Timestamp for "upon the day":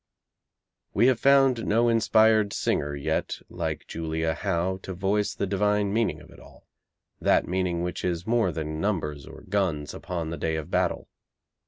9.93-10.55